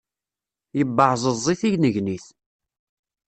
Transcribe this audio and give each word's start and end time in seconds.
Yebeɛẓeẓẓi 0.77 1.53
tinnegnit. 1.61 2.25